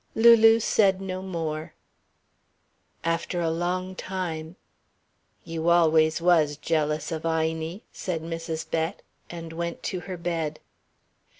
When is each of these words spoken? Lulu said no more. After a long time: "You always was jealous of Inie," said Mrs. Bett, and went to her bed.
Lulu 0.15 0.59
said 0.59 0.99
no 0.99 1.21
more. 1.21 1.75
After 3.03 3.39
a 3.39 3.51
long 3.51 3.93
time: 3.95 4.55
"You 5.43 5.69
always 5.69 6.19
was 6.19 6.57
jealous 6.57 7.11
of 7.11 7.21
Inie," 7.23 7.81
said 7.93 8.23
Mrs. 8.23 8.67
Bett, 8.67 9.03
and 9.29 9.53
went 9.53 9.83
to 9.83 9.99
her 9.99 10.17
bed. 10.17 10.59